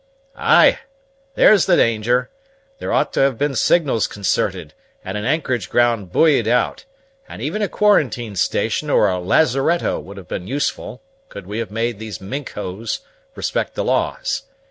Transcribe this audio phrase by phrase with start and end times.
[0.35, 0.79] "Ay,
[1.35, 2.31] there's the danger.
[2.79, 4.73] There ought to have been signals concerted,
[5.05, 6.85] and an anchorage ground buoyed out,
[7.29, 11.69] and even a quarantine station or a lazaretto would have been useful, could we have
[11.69, 12.83] made these Minks ho
[13.35, 14.41] respect the laws.